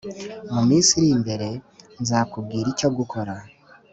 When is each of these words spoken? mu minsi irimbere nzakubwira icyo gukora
mu 0.53 0.61
minsi 0.69 0.91
irimbere 1.01 1.49
nzakubwira 2.01 2.67
icyo 2.73 2.89
gukora 2.97 3.33